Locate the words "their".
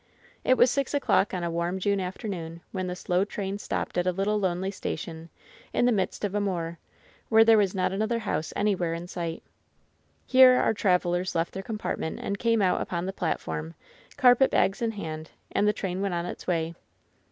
11.53-11.61